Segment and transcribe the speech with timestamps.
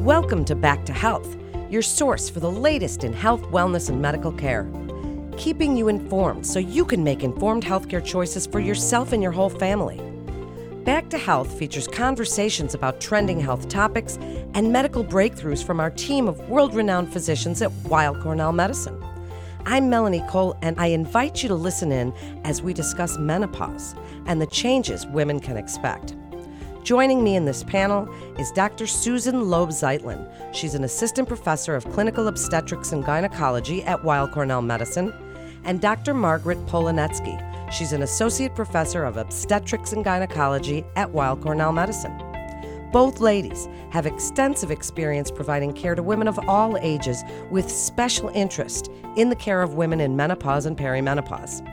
[0.00, 1.36] Welcome to Back to Health,
[1.70, 4.68] your source for the latest in health, wellness, and medical care.
[5.36, 9.48] Keeping you informed so you can make informed healthcare choices for yourself and your whole
[9.48, 10.00] family.
[10.84, 14.18] Back to Health features conversations about trending health topics
[14.54, 18.99] and medical breakthroughs from our team of world renowned physicians at Weill Cornell Medicine.
[19.66, 22.12] I'm Melanie Cole, and I invite you to listen in
[22.44, 23.94] as we discuss menopause
[24.26, 26.14] and the changes women can expect.
[26.82, 28.86] Joining me in this panel is Dr.
[28.86, 30.26] Susan Loeb Zeitlin.
[30.54, 35.12] She's an assistant professor of clinical obstetrics and gynecology at Weill Cornell Medicine,
[35.64, 36.14] and Dr.
[36.14, 37.38] Margaret Polaneczky.
[37.70, 42.29] She's an associate professor of obstetrics and gynecology at Weill Cornell Medicine.
[42.92, 48.90] Both ladies have extensive experience providing care to women of all ages with special interest
[49.16, 51.66] in the care of women in menopause and perimenopause.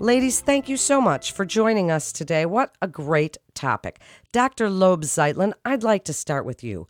[0.00, 2.46] Ladies, thank you so much for joining us today.
[2.46, 4.00] What a great topic.
[4.30, 4.70] Dr.
[4.70, 6.86] Loeb Zeitlin, I'd like to start with you.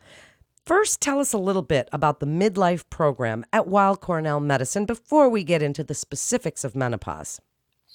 [0.65, 5.27] First, tell us a little bit about the midlife program at Weill Cornell Medicine before
[5.27, 7.41] we get into the specifics of menopause.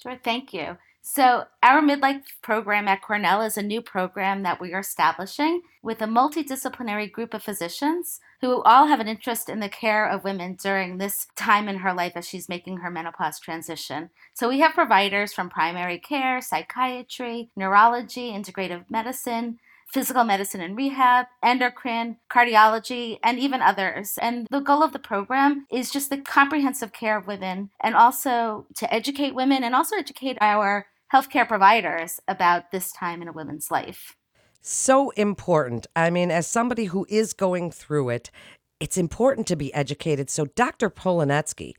[0.01, 0.75] Sure, thank you.
[1.07, 6.01] So, our midlife program at Cornell is a new program that we are establishing with
[6.01, 10.55] a multidisciplinary group of physicians who all have an interest in the care of women
[10.55, 14.09] during this time in her life as she's making her menopause transition.
[14.33, 19.59] So, we have providers from primary care, psychiatry, neurology, integrative medicine,
[19.93, 24.17] physical medicine and rehab, endocrine, cardiology, and even others.
[24.19, 28.65] And the goal of the program is just the comprehensive care of women and also
[28.75, 33.71] to educate women and also educate our healthcare providers about this time in a woman's
[33.71, 34.15] life.
[34.61, 35.85] So important.
[35.95, 38.31] I mean, as somebody who is going through it,
[38.79, 40.29] it's important to be educated.
[40.29, 40.89] So, Dr.
[40.89, 41.73] Polaneczky,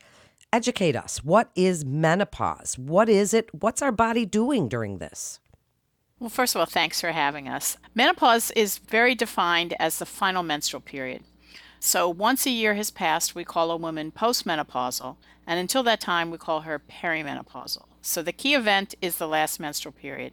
[0.52, 1.24] educate us.
[1.24, 2.78] What is menopause?
[2.78, 3.48] What is it?
[3.52, 5.40] What's our body doing during this?
[6.18, 7.76] Well, first of all, thanks for having us.
[7.94, 11.24] Menopause is very defined as the final menstrual period.
[11.78, 15.16] So once a year has passed, we call a woman postmenopausal,
[15.46, 17.84] and until that time, we call her perimenopausal.
[18.06, 20.32] So the key event is the last menstrual period.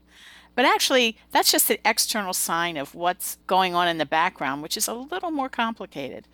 [0.55, 4.77] But actually, that's just the external sign of what's going on in the background, which
[4.77, 6.27] is a little more complicated.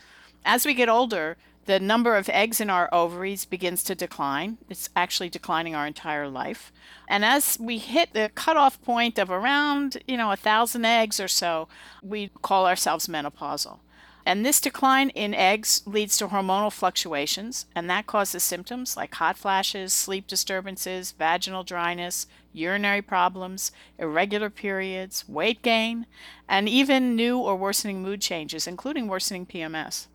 [0.44, 4.58] As we get older, the number of eggs in our ovaries begins to decline.
[4.70, 6.72] It's actually declining our entire life.
[7.08, 11.28] And as we hit the cutoff point of around, you know, a thousand eggs or
[11.28, 11.68] so,
[12.02, 13.80] we call ourselves menopausal.
[14.30, 19.40] And this decline in eggs leads to hormonal fluctuations, and that causes symptoms like hot
[19.40, 26.06] flashes, sleep disturbances, vaginal dryness, urinary problems, irregular periods, weight gain,
[26.48, 30.06] and even new or worsening mood changes, including worsening PMS.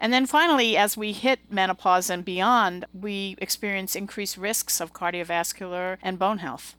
[0.00, 5.98] And then finally, as we hit menopause and beyond, we experience increased risks of cardiovascular
[6.02, 6.74] and bone health.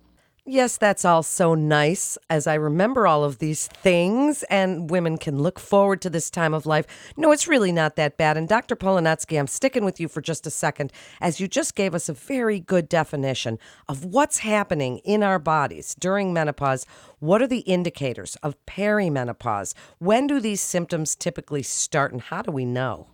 [0.50, 5.40] Yes, that's all so nice as I remember all of these things, and women can
[5.40, 6.86] look forward to this time of life.
[7.18, 8.38] No, it's really not that bad.
[8.38, 8.78] And Dr.
[8.78, 12.14] Polaneczky, I'm sticking with you for just a second, as you just gave us a
[12.14, 13.60] very good definition
[13.90, 16.86] of what's happening in our bodies during menopause.
[17.20, 19.74] What are the indicators of perimenopause?
[19.98, 23.08] When do these symptoms typically start, and how do we know?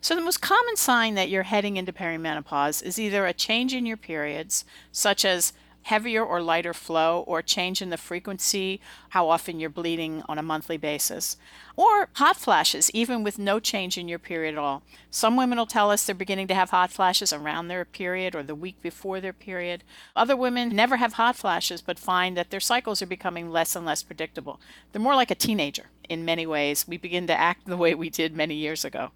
[0.00, 3.86] So, the most common sign that you're heading into perimenopause is either a change in
[3.86, 5.52] your periods, such as
[5.86, 8.80] heavier or lighter flow or change in the frequency,
[9.10, 11.36] how often you're bleeding on a monthly basis,
[11.76, 14.82] or hot flashes, even with no change in your period at all.
[15.12, 18.42] Some women will tell us they're beginning to have hot flashes around their period or
[18.42, 19.84] the week before their period.
[20.16, 23.86] Other women never have hot flashes but find that their cycles are becoming less and
[23.86, 24.60] less predictable.
[24.90, 26.88] They're more like a teenager in many ways.
[26.88, 29.12] We begin to act the way we did many years ago.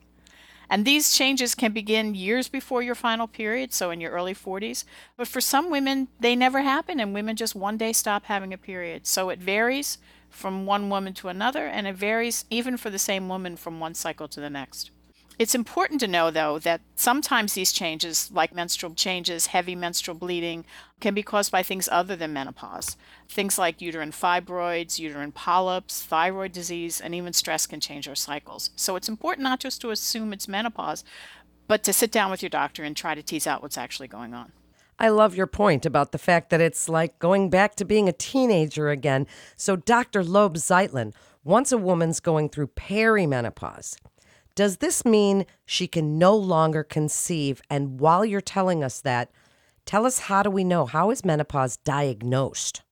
[0.70, 4.84] And these changes can begin years before your final period, so in your early 40s.
[5.16, 8.58] But for some women, they never happen, and women just one day stop having a
[8.58, 9.06] period.
[9.06, 9.98] So it varies
[10.30, 13.94] from one woman to another, and it varies even for the same woman from one
[13.94, 14.92] cycle to the next.
[15.40, 20.66] It's important to know, though, that sometimes these changes, like menstrual changes, heavy menstrual bleeding,
[21.00, 22.98] can be caused by things other than menopause.
[23.26, 28.68] Things like uterine fibroids, uterine polyps, thyroid disease, and even stress can change our cycles.
[28.76, 31.04] So it's important not just to assume it's menopause,
[31.66, 34.34] but to sit down with your doctor and try to tease out what's actually going
[34.34, 34.52] on.
[34.98, 38.12] I love your point about the fact that it's like going back to being a
[38.12, 39.26] teenager again.
[39.56, 40.22] So, Dr.
[40.22, 41.14] Loeb Zeitlin,
[41.44, 43.96] once a woman's going through perimenopause,
[44.54, 47.62] does this mean she can no longer conceive?
[47.70, 49.30] And while you're telling us that,
[49.84, 50.86] tell us how do we know?
[50.86, 52.82] How is menopause diagnosed?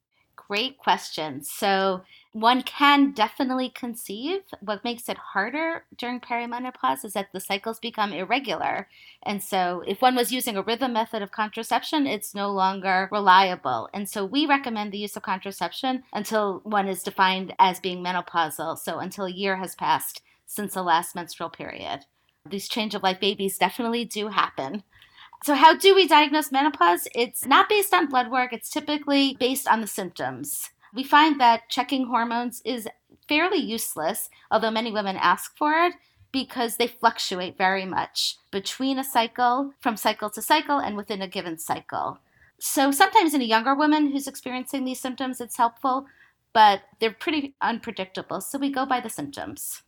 [0.49, 1.43] great question.
[1.43, 2.03] So,
[2.33, 4.41] one can definitely conceive.
[4.61, 8.89] What makes it harder during perimenopause is that the cycles become irregular.
[9.23, 13.89] And so, if one was using a rhythm method of contraception, it's no longer reliable.
[13.93, 18.79] And so, we recommend the use of contraception until one is defined as being menopausal.
[18.79, 22.01] So, until a year has passed since the last menstrual period.
[22.45, 24.83] These change of life babies definitely do happen.
[25.45, 27.07] So, how do we diagnose menopause?
[27.15, 30.71] It's not based on blood work, it's typically based on the symptoms.
[30.93, 32.89] We find that checking hormones is
[33.29, 35.95] fairly useless, although many women ask for it
[36.33, 41.29] because they fluctuate very much between a cycle, from cycle to cycle, and within a
[41.29, 42.19] given cycle.
[42.59, 46.07] So sometimes in a younger woman who's experiencing these symptoms, it's helpful,
[46.53, 48.41] but they're pretty unpredictable.
[48.41, 49.83] So we go by the symptoms.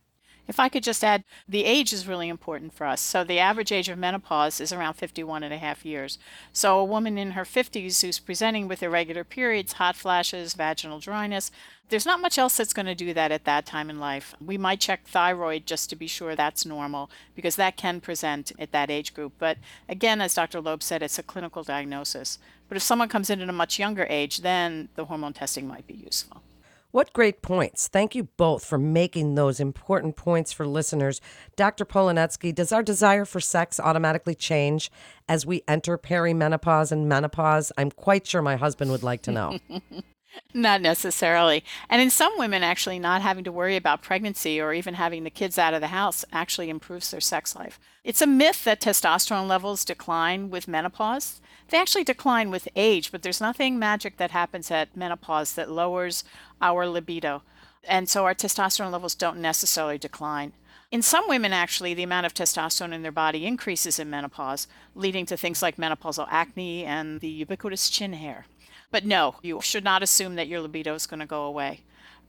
[0.51, 2.99] If I could just add, the age is really important for us.
[2.99, 6.19] So the average age of menopause is around 51 and a half years.
[6.51, 11.51] So a woman in her 50s who's presenting with irregular periods, hot flashes, vaginal dryness,
[11.87, 14.35] there's not much else that's going to do that at that time in life.
[14.45, 18.73] We might check thyroid just to be sure that's normal because that can present at
[18.73, 19.31] that age group.
[19.39, 19.57] But
[19.87, 20.59] again, as Dr.
[20.59, 22.39] Loeb said, it's a clinical diagnosis.
[22.67, 25.87] But if someone comes in at a much younger age, then the hormone testing might
[25.87, 26.41] be useful.
[26.91, 27.87] What great points.
[27.87, 31.21] Thank you both for making those important points for listeners.
[31.55, 31.85] Dr.
[31.85, 34.91] Polaneczky, does our desire for sex automatically change
[35.29, 37.71] as we enter perimenopause and menopause?
[37.77, 39.59] I'm quite sure my husband would like to know.
[40.53, 41.63] Not necessarily.
[41.89, 45.29] And in some women, actually, not having to worry about pregnancy or even having the
[45.29, 47.79] kids out of the house actually improves their sex life.
[48.03, 51.41] It's a myth that testosterone levels decline with menopause.
[51.69, 56.23] They actually decline with age, but there's nothing magic that happens at menopause that lowers
[56.61, 57.43] our libido.
[57.83, 60.53] And so our testosterone levels don't necessarily decline.
[60.91, 65.25] In some women, actually, the amount of testosterone in their body increases in menopause, leading
[65.27, 68.45] to things like menopausal acne and the ubiquitous chin hair.
[68.91, 71.81] But no, you should not assume that your libido is going to go away.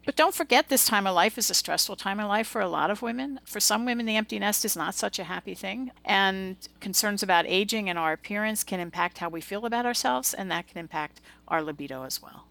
[0.04, 2.68] But don't forget, this time of life is a stressful time of life for a
[2.68, 3.38] lot of women.
[3.44, 5.92] For some women, the empty nest is not such a happy thing.
[6.04, 10.50] And concerns about aging and our appearance can impact how we feel about ourselves, and
[10.50, 12.46] that can impact our libido as well.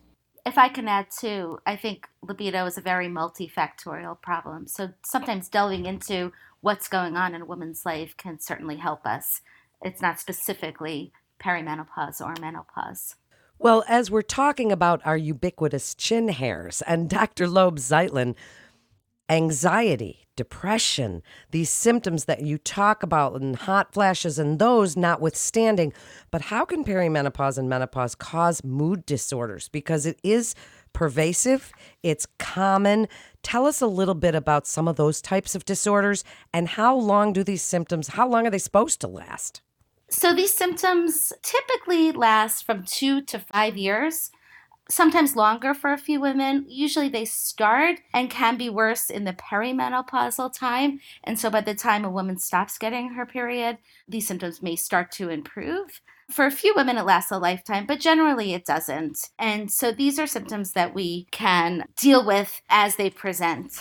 [0.46, 4.68] If I can add too, I think libido is a very multifactorial problem.
[4.68, 6.32] So sometimes delving into
[6.62, 9.42] what's going on in a woman's life can certainly help us.
[9.82, 13.16] It's not specifically perimenopause or menopause.
[13.64, 17.48] Well, as we're talking about our ubiquitous chin hairs and Dr.
[17.48, 18.34] Loeb Zeitlin,
[19.30, 21.22] anxiety, depression,
[21.52, 25.94] these symptoms that you talk about and hot flashes and those notwithstanding,
[26.32, 29.70] but how can perimenopause and menopause cause mood disorders?
[29.70, 30.56] Because it is
[30.92, 31.72] pervasive,
[32.02, 33.08] it's common.
[33.44, 37.32] Tell us a little bit about some of those types of disorders and how long
[37.32, 39.62] do these symptoms, how long are they supposed to last?
[40.12, 44.30] So these symptoms typically last from two to five years,
[44.90, 46.66] sometimes longer for a few women.
[46.68, 51.00] Usually they start and can be worse in the perimenopausal time.
[51.24, 55.12] And so by the time a woman stops getting her period, these symptoms may start
[55.14, 56.02] to improve.
[56.30, 59.30] For a few women, it lasts a lifetime, but generally it doesn't.
[59.40, 63.74] And so these are symptoms that we can deal with as they present.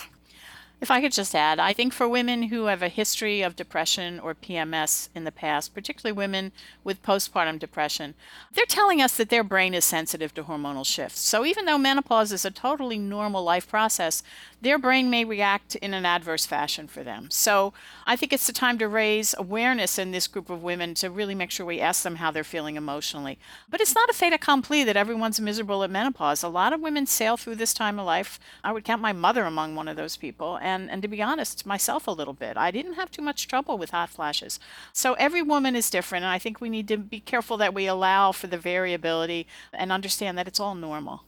[0.81, 4.19] If I could just add, I think for women who have a history of depression
[4.19, 6.51] or PMS in the past, particularly women
[6.83, 8.15] with postpartum depression,
[8.51, 11.19] they're telling us that their brain is sensitive to hormonal shifts.
[11.19, 14.23] So even though menopause is a totally normal life process,
[14.59, 17.29] their brain may react in an adverse fashion for them.
[17.29, 17.73] So
[18.07, 21.35] I think it's the time to raise awareness in this group of women to really
[21.35, 23.37] make sure we ask them how they're feeling emotionally.
[23.69, 26.41] But it's not a fait accompli that everyone's miserable at menopause.
[26.41, 28.39] A lot of women sail through this time of life.
[28.63, 32.07] I would count my mother among one of those people and to be honest, myself
[32.07, 32.57] a little bit.
[32.57, 34.59] I didn't have too much trouble with hot flashes.
[34.93, 37.87] So every woman is different, and I think we need to be careful that we
[37.87, 41.23] allow for the variability and understand that it's all normal.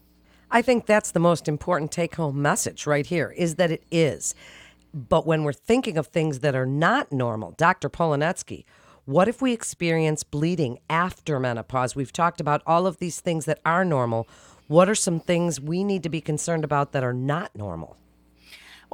[0.50, 4.34] I think that's the most important take home message right here is that it is.
[4.92, 7.90] But when we're thinking of things that are not normal, Dr.
[7.90, 8.64] Polaneczky,
[9.04, 11.96] what if we experience bleeding after menopause?
[11.96, 14.28] We've talked about all of these things that are normal.
[14.68, 17.96] What are some things we need to be concerned about that are not normal?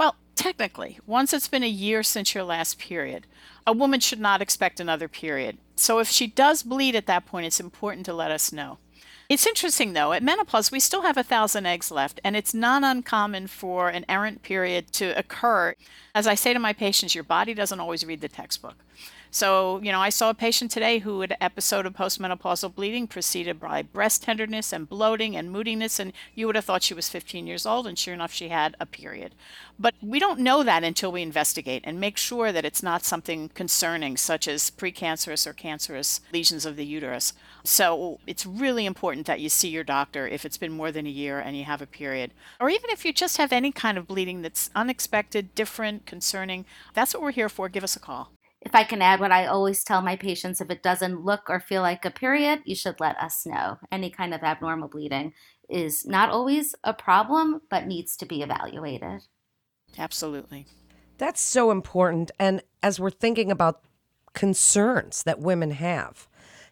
[0.01, 3.27] Well, technically, once it's been a year since your last period,
[3.67, 5.59] a woman should not expect another period.
[5.77, 8.79] So if she does bleed at that point, it's important to let us know.
[9.29, 12.83] It's interesting though, at menopause, we still have a thousand eggs left, and it's not
[12.83, 15.75] uncommon for an errant period to occur.
[16.15, 18.77] As I say to my patients, your body doesn't always read the textbook.
[19.33, 23.07] So, you know, I saw a patient today who had an episode of postmenopausal bleeding
[23.07, 27.09] preceded by breast tenderness and bloating and moodiness, and you would have thought she was
[27.09, 29.37] 15 years old, and sure enough, she had a period.
[29.79, 33.51] But we don't know that until we investigate and make sure that it's not something
[33.51, 37.33] concerning, such as precancerous or cancerous lesions of the uterus.
[37.63, 41.11] So it's really important that you see your doctor if it's been more than a
[41.11, 42.33] year and you have a period.
[42.59, 47.15] Or even if you just have any kind of bleeding that's unexpected, different, concerning, that's
[47.15, 47.69] what we're here for.
[47.69, 48.33] Give us a call.
[48.63, 51.61] If I can add what I always tell my patients, if it doesn't look or
[51.61, 53.79] feel like a period, you should let us know.
[53.91, 55.33] Any kind of abnormal bleeding
[55.69, 59.23] is not always a problem, but needs to be evaluated.
[59.97, 60.67] Absolutely.
[61.17, 62.31] That's so important.
[62.39, 63.83] And as we're thinking about
[64.35, 66.29] concerns that women have,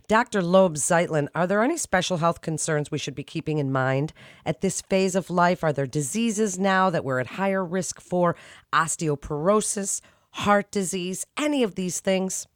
[0.09, 0.41] Dr.
[0.41, 4.15] Loeb Zeitlin, are there any special health concerns we should be keeping in mind
[4.47, 5.63] at this phase of life?
[5.63, 8.35] Are there diseases now that we're at higher risk for?
[8.73, 12.47] Osteoporosis, heart disease, any of these things?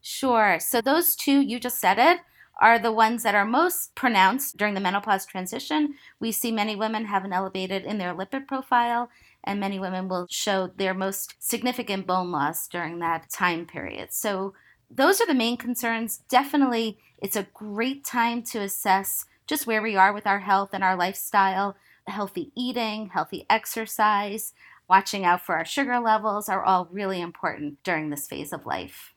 [0.00, 0.58] Sure.
[0.60, 2.20] So, those two, you just said it,
[2.60, 5.94] are the ones that are most pronounced during the menopause transition.
[6.20, 9.10] We see many women have an elevated in their lipid profile,
[9.44, 14.12] and many women will show their most significant bone loss during that time period.
[14.12, 14.54] So,
[14.90, 16.18] those are the main concerns.
[16.28, 20.82] Definitely, it's a great time to assess just where we are with our health and
[20.82, 21.76] our lifestyle.
[22.06, 24.52] Healthy eating, healthy exercise,
[24.90, 29.14] watching out for our sugar levels are all really important during this phase of life.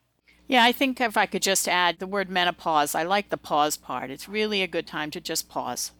[0.48, 3.75] Yeah, I think if I could just add the word menopause, I like the pause
[3.75, 4.12] part.
[4.12, 5.92] It's really a good time to just pause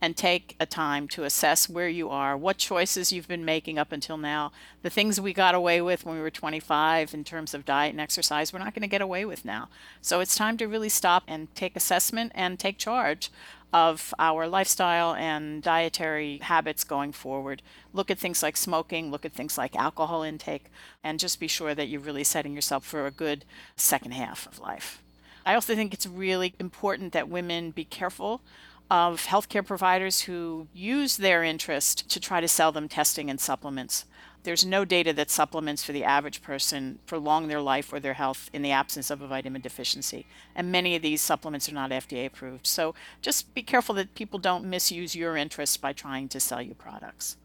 [0.00, 3.92] and take a time to assess where you are, what choices you've been making up
[3.92, 4.52] until now.
[4.82, 8.00] The things we got away with when we were 25 in terms of diet and
[8.00, 9.68] exercise, we're not going to get away with now.
[10.00, 13.30] So it's time to really stop and take assessment and take charge
[13.72, 17.62] of our lifestyle and dietary habits going forward.
[17.92, 20.66] Look at things like smoking, look at things like alcohol intake,
[21.04, 23.44] and just be sure that you're really setting yourself for a good
[23.76, 25.02] second half of life.
[25.44, 28.42] I also think it's really important that women be careful
[28.90, 34.04] of healthcare providers who use their interest to try to sell them testing and supplements.
[34.44, 38.48] There's no data that supplements for the average person prolong their life or their health
[38.52, 40.26] in the absence of a vitamin deficiency.
[40.54, 42.66] And many of these supplements are not FDA approved.
[42.66, 46.74] So just be careful that people don't misuse your interest by trying to sell you
[46.74, 47.36] products.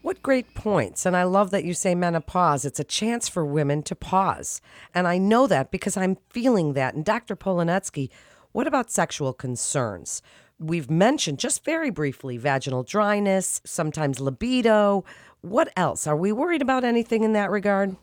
[0.00, 1.04] What great points.
[1.04, 2.64] And I love that you say menopause.
[2.64, 4.60] It's a chance for women to pause.
[4.94, 6.94] And I know that because I'm feeling that.
[6.94, 7.36] And Dr.
[7.36, 8.08] Polaneczky,
[8.52, 10.22] what about sexual concerns?
[10.60, 15.04] We've mentioned just very briefly vaginal dryness, sometimes libido.
[15.40, 16.04] What else?
[16.08, 17.94] Are we worried about anything in that regard?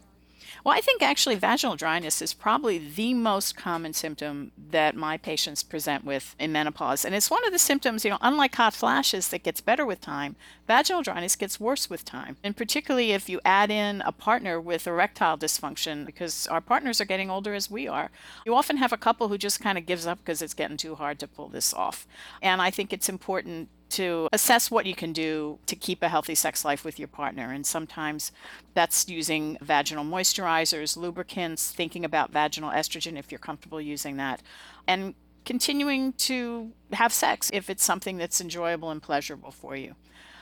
[0.63, 5.63] Well, I think actually vaginal dryness is probably the most common symptom that my patients
[5.63, 7.05] present with in menopause.
[7.05, 10.01] And it's one of the symptoms, you know, unlike hot flashes that gets better with
[10.01, 10.35] time,
[10.67, 12.37] vaginal dryness gets worse with time.
[12.43, 17.05] And particularly if you add in a partner with erectile dysfunction, because our partners are
[17.05, 18.09] getting older as we are,
[18.45, 20.95] you often have a couple who just kind of gives up because it's getting too
[20.95, 22.07] hard to pull this off.
[22.41, 26.35] And I think it's important to assess what you can do to keep a healthy
[26.35, 27.51] sex life with your partner.
[27.51, 28.33] And sometimes
[28.73, 34.41] that's using vaginal moisturizers, lubricants, thinking about vaginal estrogen if you're comfortable using that,
[34.85, 39.95] and continuing to have sex if it's something that's enjoyable and pleasurable for you.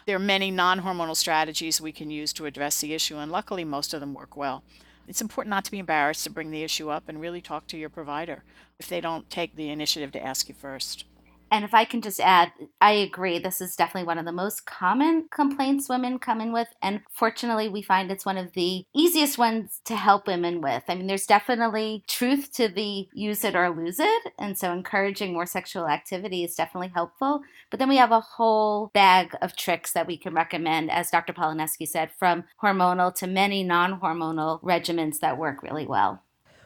[0.08, 3.64] There are many non hormonal strategies we can use to address the issue, and luckily,
[3.64, 4.64] most of them work well.
[5.08, 7.78] It's important not to be embarrassed to bring the issue up and really talk to
[7.78, 8.44] your provider
[8.80, 11.06] if they don't take the initiative to ask you first.
[11.54, 13.38] And if I can just add, I agree.
[13.38, 16.70] This is definitely one of the most common complaints women come in with.
[16.82, 20.82] And fortunately, we find it's one of the easiest ones to help women with.
[20.88, 24.34] I mean, there's definitely truth to the use it or lose it.
[24.40, 27.44] And so encouraging more sexual activity is definitely helpful.
[27.70, 31.34] But then we have a whole bag of tricks that we can recommend, as Dr.
[31.34, 36.24] Polaneczky said, from hormonal to many non hormonal regimens that work really well.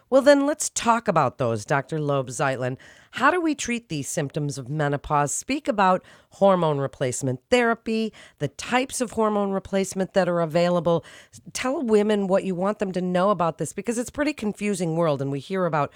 [0.10, 2.00] Well, then let's talk about those, Dr.
[2.00, 2.78] Loeb Zeitlin.
[3.12, 5.34] How do we treat these symptoms of menopause?
[5.34, 11.04] Speak about hormone replacement therapy, the types of hormone replacement that are available.
[11.52, 14.96] Tell women what you want them to know about this because it's a pretty confusing
[14.96, 15.92] world and we hear about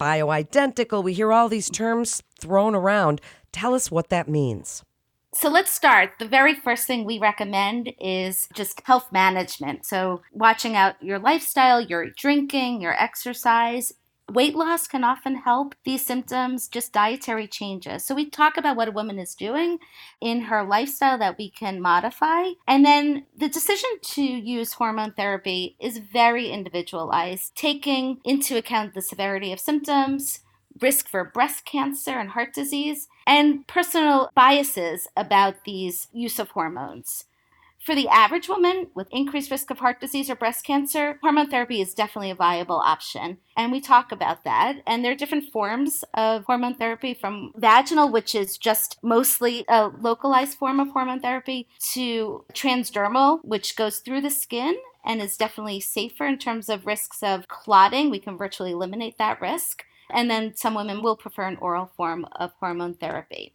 [0.00, 3.20] bioidentical, we hear all these terms thrown around.
[3.52, 4.82] Tell us what that means.
[5.34, 6.12] So let's start.
[6.20, 9.84] The very first thing we recommend is just health management.
[9.84, 13.92] So, watching out your lifestyle, your drinking, your exercise.
[14.32, 18.06] Weight loss can often help these symptoms, just dietary changes.
[18.06, 19.78] So, we talk about what a woman is doing
[20.20, 22.50] in her lifestyle that we can modify.
[22.68, 29.02] And then the decision to use hormone therapy is very individualized, taking into account the
[29.02, 30.43] severity of symptoms,
[30.80, 37.24] risk for breast cancer and heart disease, and personal biases about these use of hormones.
[37.84, 41.82] For the average woman with increased risk of heart disease or breast cancer, hormone therapy
[41.82, 43.36] is definitely a viable option.
[43.58, 44.76] And we talk about that.
[44.86, 49.88] And there are different forms of hormone therapy from vaginal, which is just mostly a
[50.00, 55.80] localized form of hormone therapy, to transdermal, which goes through the skin and is definitely
[55.80, 58.08] safer in terms of risks of clotting.
[58.08, 59.84] We can virtually eliminate that risk.
[60.14, 63.52] And then some women will prefer an oral form of hormone therapy.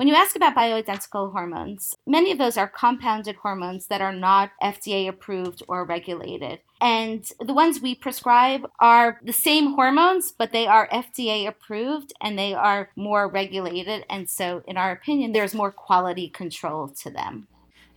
[0.00, 4.50] When you ask about bioidentical hormones, many of those are compounded hormones that are not
[4.62, 6.60] FDA approved or regulated.
[6.80, 12.38] And the ones we prescribe are the same hormones, but they are FDA approved and
[12.38, 14.06] they are more regulated.
[14.08, 17.46] And so, in our opinion, there's more quality control to them.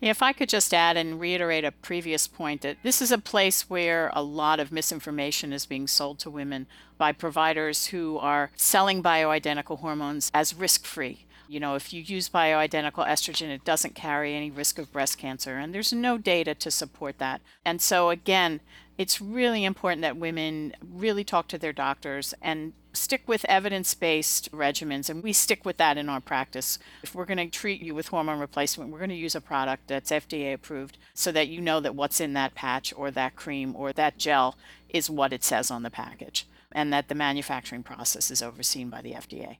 [0.03, 3.69] If I could just add and reiterate a previous point that this is a place
[3.69, 6.67] where a lot of misinformation is being sold to women
[6.97, 11.19] by providers who are selling bioidentical hormones as risk free.
[11.53, 15.59] You know, if you use bioidentical estrogen, it doesn't carry any risk of breast cancer,
[15.59, 17.41] and there's no data to support that.
[17.63, 18.59] And so, again,
[18.97, 24.51] it's really important that women really talk to their doctors and stick with evidence based
[24.51, 26.79] regimens, and we stick with that in our practice.
[27.03, 29.89] If we're going to treat you with hormone replacement, we're going to use a product
[29.89, 33.75] that's FDA approved so that you know that what's in that patch or that cream
[33.75, 34.55] or that gel
[34.89, 39.03] is what it says on the package, and that the manufacturing process is overseen by
[39.03, 39.57] the FDA.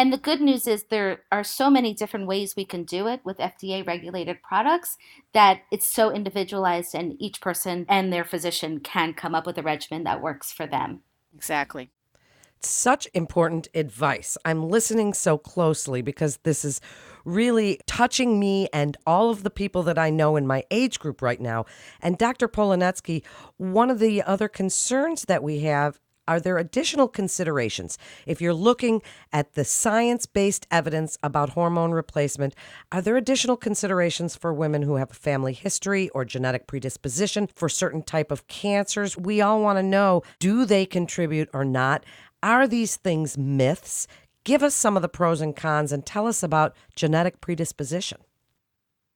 [0.00, 3.20] And the good news is there are so many different ways we can do it
[3.24, 4.96] with FDA regulated products
[5.32, 9.62] that it's so individualized and each person and their physician can come up with a
[9.62, 11.00] regimen that works for them.
[11.34, 11.90] Exactly.
[12.60, 14.36] Such important advice.
[14.44, 16.80] I'm listening so closely because this is
[17.24, 21.22] really touching me and all of the people that I know in my age group
[21.22, 21.66] right now.
[22.00, 22.48] And Dr.
[22.48, 23.24] Polaneczky,
[23.56, 27.98] one of the other concerns that we have are there additional considerations?
[28.26, 32.54] If you're looking at the science based evidence about hormone replacement,
[32.92, 37.68] are there additional considerations for women who have a family history or genetic predisposition for
[37.68, 39.16] certain type of cancers?
[39.16, 42.04] We all want to know do they contribute or not?
[42.42, 44.06] Are these things myths?
[44.44, 48.18] Give us some of the pros and cons and tell us about genetic predisposition.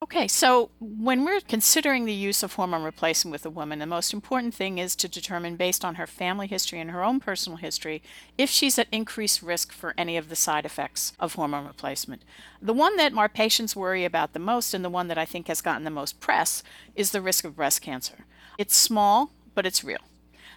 [0.02, 4.12] Okay, so when we're considering the use of hormone replacement with a woman, the most
[4.12, 8.02] important thing is to determine, based on her family history and her own personal history,
[8.36, 12.22] if she's at increased risk for any of the side effects of hormone replacement.
[12.60, 15.46] The one that our patients worry about the most, and the one that I think
[15.46, 16.64] has gotten the most press,
[16.96, 18.26] is the risk of breast cancer.
[18.58, 20.00] It's small, but it's real.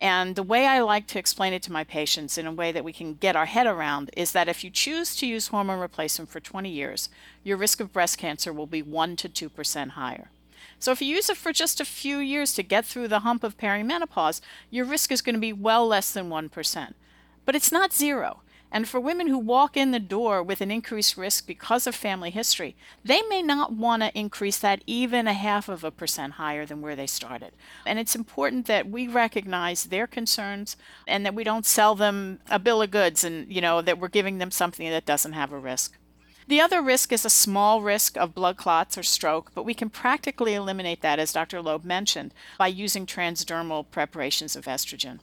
[0.05, 2.83] And the way I like to explain it to my patients in a way that
[2.83, 6.29] we can get our head around is that if you choose to use hormone replacement
[6.29, 7.09] for 20 years,
[7.43, 10.29] your risk of breast cancer will be 1 to 2% higher.
[10.77, 13.43] So if you use it for just a few years to get through the hump
[13.43, 16.93] of perimenopause, your risk is going to be well less than 1%.
[17.43, 18.41] But it's not zero.
[18.71, 22.29] And for women who walk in the door with an increased risk because of family
[22.29, 26.65] history, they may not want to increase that even a half of a percent higher
[26.65, 27.53] than where they started.
[27.85, 30.75] And it's important that we recognize their concerns
[31.07, 34.09] and that we don't sell them a bill of goods and, you know, that we're
[34.09, 35.97] giving them something that doesn't have a risk.
[36.47, 39.89] The other risk is a small risk of blood clots or stroke, but we can
[39.89, 41.59] practically eliminate that, as Dr.
[41.59, 45.19] Loeb mentioned, by using transdermal preparations of estrogen.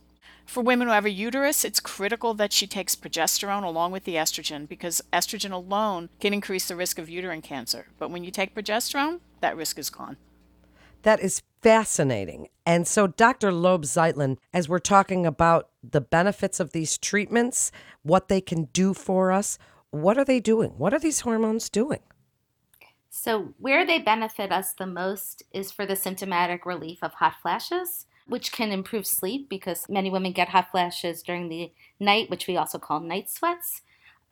[0.52, 4.16] For women who have a uterus, it's critical that she takes progesterone along with the
[4.16, 7.86] estrogen because estrogen alone can increase the risk of uterine cancer.
[7.98, 10.18] But when you take progesterone, that risk is gone.
[11.04, 12.50] That is fascinating.
[12.66, 13.50] And so, Dr.
[13.50, 18.92] Loeb Zeitlin, as we're talking about the benefits of these treatments, what they can do
[18.92, 19.56] for us,
[19.90, 20.72] what are they doing?
[20.76, 22.00] What are these hormones doing?
[23.08, 28.04] So, where they benefit us the most is for the symptomatic relief of hot flashes
[28.26, 32.56] which can improve sleep because many women get hot flashes during the night, which we
[32.56, 33.82] also call night sweats,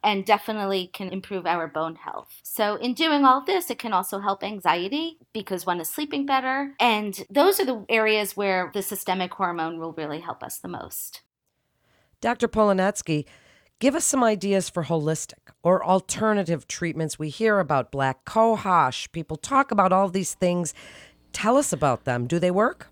[0.03, 2.41] and definitely can improve our bone health.
[2.43, 6.75] So, in doing all this, it can also help anxiety because one is sleeping better.
[6.81, 11.23] And those are the areas where the systemic hormone will really help us the most.
[12.21, 12.49] Dr.
[12.49, 13.25] Polaneczky,
[13.79, 17.19] give us some ideas for holistic or alternative treatments.
[17.19, 20.75] We hear about black cohosh, people talk about all these things.
[21.33, 22.27] Tell us about them.
[22.27, 22.89] Do they work?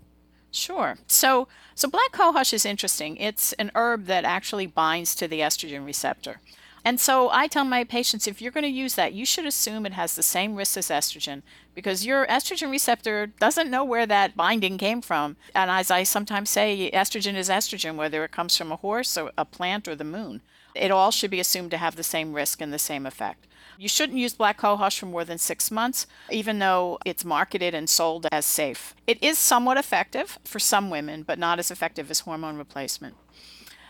[0.51, 0.97] Sure.
[1.07, 3.17] So, so black cohosh is interesting.
[3.17, 6.41] It's an herb that actually binds to the estrogen receptor.
[6.85, 9.85] And so I tell my patients if you're going to use that, you should assume
[9.85, 11.43] it has the same risks as estrogen
[11.75, 15.37] because your estrogen receptor doesn't know where that binding came from.
[15.55, 19.33] And as I sometimes say, estrogen is estrogen, whether it comes from a horse or
[19.37, 20.41] a plant or the moon.
[20.79, 23.47] It all should be assumed to have the same risk and the same effect.
[23.77, 27.89] You shouldn't use black cohosh for more than six months, even though it's marketed and
[27.89, 28.95] sold as safe.
[29.07, 33.15] It is somewhat effective for some women, but not as effective as hormone replacement.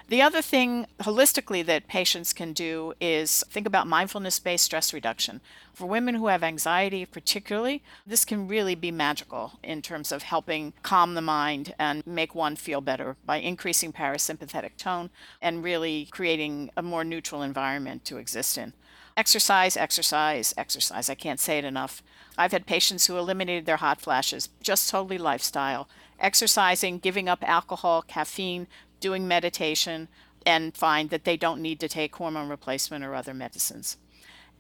[0.08, 5.42] The other thing holistically that patients can do is think about mindfulness based stress reduction.
[5.74, 10.72] For women who have anxiety, particularly, this can really be magical in terms of helping
[10.82, 15.10] calm the mind and make one feel better by increasing parasympathetic tone
[15.42, 18.72] and really creating a more neutral environment to exist in.
[19.14, 21.10] Exercise, exercise, exercise.
[21.10, 22.02] I can't say it enough.
[22.38, 25.86] I've had patients who eliminated their hot flashes, just totally lifestyle.
[26.18, 28.68] Exercising, giving up alcohol, caffeine,
[29.00, 30.08] doing meditation,
[30.46, 33.96] and find that they don't need to take hormone replacement or other medicines.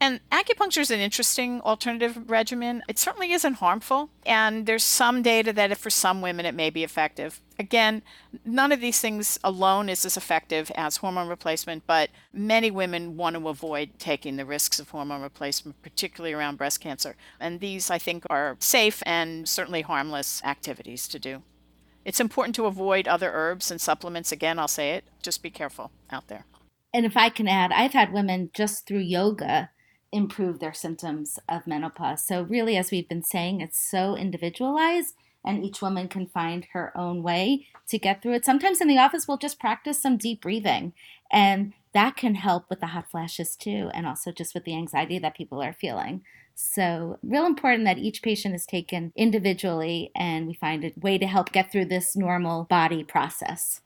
[0.00, 2.84] And acupuncture is an interesting alternative regimen.
[2.88, 6.84] It certainly isn't harmful, and there's some data that for some women it may be
[6.84, 7.40] effective.
[7.58, 8.02] Again,
[8.44, 13.34] none of these things alone is as effective as hormone replacement, but many women want
[13.34, 17.16] to avoid taking the risks of hormone replacement, particularly around breast cancer.
[17.40, 21.42] And these, I think, are safe and certainly harmless activities to do.
[22.04, 24.32] It's important to avoid other herbs and supplements.
[24.32, 26.46] Again, I'll say it, just be careful out there.
[26.94, 29.70] And if I can add, I've had women just through yoga
[30.10, 32.26] improve their symptoms of menopause.
[32.26, 36.96] So, really, as we've been saying, it's so individualized and each woman can find her
[36.96, 38.44] own way to get through it.
[38.44, 40.92] Sometimes in the office, we'll just practice some deep breathing,
[41.30, 45.18] and that can help with the hot flashes too, and also just with the anxiety
[45.18, 46.22] that people are feeling.
[46.60, 51.26] So, real important that each patient is taken individually and we find a way to
[51.28, 53.80] help get through this normal body process.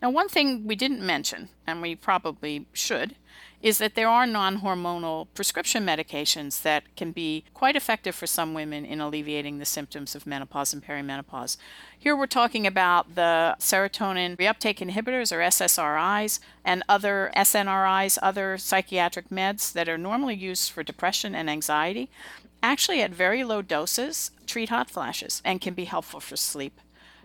[0.00, 3.16] Now, one thing we didn't mention, and we probably should,
[3.60, 8.54] is that there are non hormonal prescription medications that can be quite effective for some
[8.54, 11.56] women in alleviating the symptoms of menopause and perimenopause.
[11.98, 19.28] Here we're talking about the serotonin reuptake inhibitors or SSRIs and other SNRIs, other psychiatric
[19.30, 22.08] meds that are normally used for depression and anxiety.
[22.62, 26.80] Actually, at very low doses, treat hot flashes and can be helpful for sleep.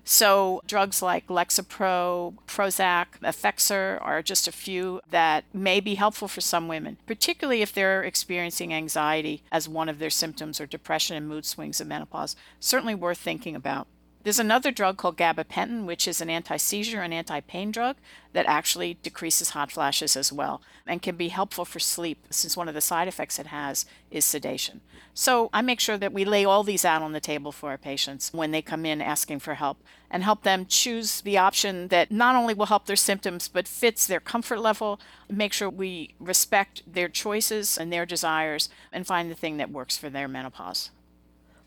[0.06, 6.42] So, drugs like Lexapro, Prozac, Effexor are just a few that may be helpful for
[6.42, 11.28] some women, particularly if they're experiencing anxiety as one of their symptoms or depression and
[11.28, 12.36] mood swings of menopause.
[12.60, 13.88] Certainly worth thinking about.
[14.24, 17.98] There's another drug called gabapentin, which is an anti seizure and anti pain drug
[18.32, 22.70] that actually decreases hot flashes as well and can be helpful for sleep since one
[22.70, 24.80] of the side effects it has is sedation.
[25.14, 27.78] So I make sure that we lay all these out on the table for our
[27.78, 32.10] patients when they come in asking for help and help them choose the option that
[32.10, 35.02] not only will help their symptoms but fits their comfort level.
[35.30, 39.98] Make sure we respect their choices and their desires and find the thing that works
[39.98, 40.92] for their menopause.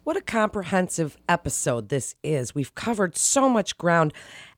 [0.06, 2.54] What a comprehensive episode this is.
[2.54, 4.12] We've covered so much ground.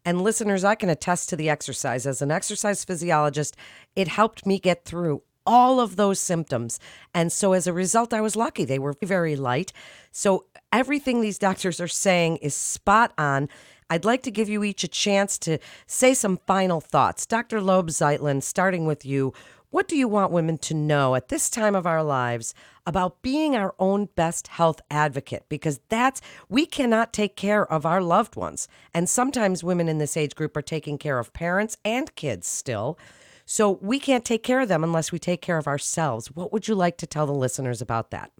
[0.04, 2.06] And listeners, I can attest to the exercise.
[2.06, 3.56] As an exercise physiologist,
[3.96, 6.78] it helped me get through all of those symptoms.
[7.14, 8.66] And so as a result, I was lucky.
[8.66, 9.72] They were very light.
[10.12, 13.48] So everything these doctors are saying is spot on.
[13.88, 15.56] I'd like to give you each a chance to
[15.87, 17.24] say some final thoughts.
[17.24, 17.62] Dr.
[17.62, 19.32] Loeb Zeitlin, starting with you,
[19.70, 22.54] what do you want women to know at this time of our lives
[22.87, 25.44] about being our own best health advocate?
[25.48, 28.66] Because that's, we cannot take care of our loved ones.
[28.94, 32.98] And sometimes women in this age group are taking care of parents and kids still.
[33.44, 36.28] So we can't take care of them unless we take care of ourselves.
[36.28, 38.31] What would you like to tell the listeners about that?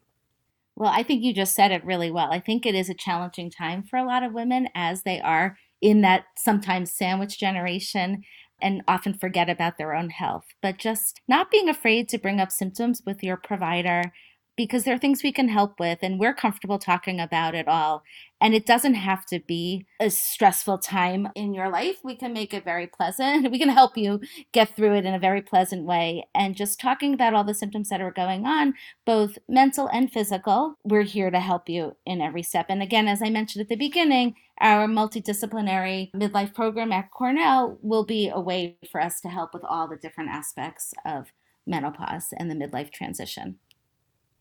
[0.77, 2.31] Well, I think you just said it really well.
[2.31, 5.57] I think it is a challenging time for a lot of women as they are
[5.83, 8.23] in that sometimes sandwich generation
[8.61, 10.47] and often forget about their own health.
[10.61, 14.12] But just not being afraid to bring up symptoms with your provider
[14.59, 18.03] because there are things we can help with and we're comfortable talking about it all.
[18.40, 21.99] And it doesn't have to be a stressful time in your life.
[22.03, 23.51] We can make it very pleasant.
[23.59, 24.21] We can help you
[24.53, 26.27] get through it in a very pleasant way.
[26.35, 28.75] And just talking about all the symptoms that are going on,
[29.07, 32.66] both mental and physical, we're here to help you in every step.
[32.68, 38.05] And again, as I mentioned at the beginning, our multidisciplinary midlife program at Cornell will
[38.05, 41.33] be a way for us to help with all the different aspects of
[41.64, 43.59] menopause and the midlife transition.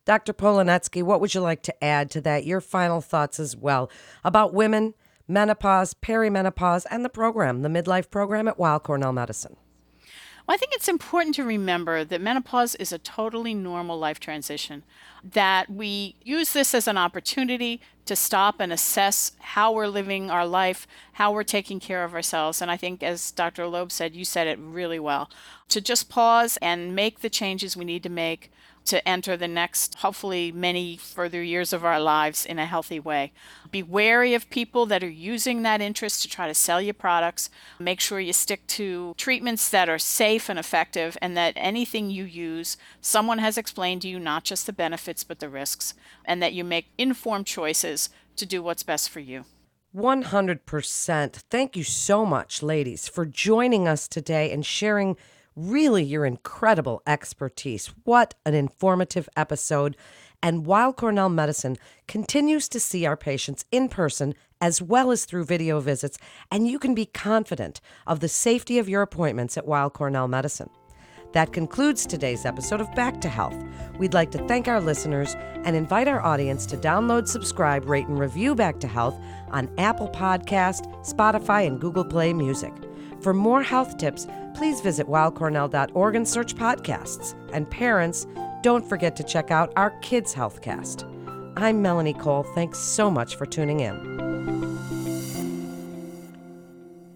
[0.07, 0.31] Dr.
[0.31, 2.45] Polaneczky, what would you like to add to that?
[2.45, 3.91] Your final thoughts as well
[4.23, 4.93] about women,
[5.27, 9.57] menopause, perimenopause, and the program, the midlife program at Weill Cornell Medicine.
[10.47, 14.85] Well, I think it's important to remember that menopause is a totally normal life transition,
[15.21, 20.47] that we use this as an opportunity to stop and assess how we're living our
[20.47, 22.61] life, how we're taking care of ourselves.
[22.61, 23.67] And I think, as Dr.
[23.67, 25.29] Loeb said, you said it really well
[25.67, 28.49] to just pause and make the changes we need to make
[28.87, 33.31] to enter the next, hopefully, many further years of our lives in a healthy way.
[33.69, 37.49] Be wary of people that are using that interest to try to sell you products.
[37.79, 42.23] Make sure you stick to treatments that are safe and effective, and that anything you
[42.23, 45.93] use, someone has explained to you not just the benefits but the risks,
[46.25, 49.45] and that you make informed choices to do what's best for you.
[49.95, 51.33] 100%.
[51.49, 55.17] Thank you so much, ladies, for joining us today and sharing
[55.57, 57.87] really your incredible expertise.
[58.03, 59.97] What an informative episode.
[60.41, 65.45] And Weill Cornell Medicine continues to see our patients in person as well as through
[65.45, 66.17] video visits,
[66.51, 70.69] and you can be confident of the safety of your appointments at Weill Cornell Medicine.
[71.33, 73.57] That concludes today's episode of Back to Health.
[73.99, 78.17] We'd like to thank our listeners and invite our audience to download, subscribe, rate, and
[78.17, 82.73] review Back to Health on Apple Podcast, Spotify, and Google Play Music.
[83.21, 87.35] For more health tips, please visit weillcornell.org and search podcasts.
[87.53, 88.25] And parents,
[88.63, 91.03] don't forget to check out our Kids Healthcast.
[91.55, 92.43] I'm Melanie Cole.
[92.55, 94.17] Thanks so much for tuning in.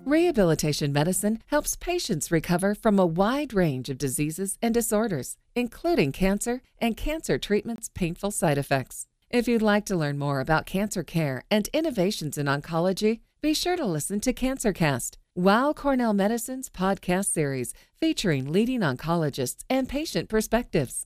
[0.06, 6.62] Rehabilitation medicine helps patients recover from a wide range of diseases and disorders, including cancer
[6.80, 9.08] and cancer treatment's painful side effects.
[9.30, 13.78] If you'd like to learn more about cancer care and innovations in oncology, be sure
[13.78, 21.06] to listen to CancerCast, Weill Cornell Medicine's podcast series featuring leading oncologists and patient perspectives.